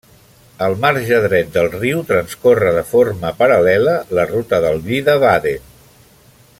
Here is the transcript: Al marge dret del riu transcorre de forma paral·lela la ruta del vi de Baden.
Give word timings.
Al 0.67 0.77
marge 0.85 1.19
dret 1.25 1.51
del 1.57 1.69
riu 1.73 2.01
transcorre 2.13 2.71
de 2.77 2.83
forma 2.93 3.31
paral·lela 3.43 3.93
la 4.21 4.27
ruta 4.33 4.63
del 4.65 4.83
vi 4.89 5.03
de 5.11 5.17
Baden. 5.27 5.71